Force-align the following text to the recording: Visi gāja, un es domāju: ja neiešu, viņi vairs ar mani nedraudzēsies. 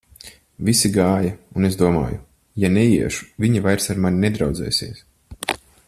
Visi 0.69 0.89
gāja, 0.93 1.33
un 1.59 1.67
es 1.69 1.77
domāju: 1.81 2.17
ja 2.63 2.73
neiešu, 2.79 3.29
viņi 3.45 3.63
vairs 3.67 3.89
ar 3.95 4.03
mani 4.07 4.25
nedraudzēsies. 4.25 5.07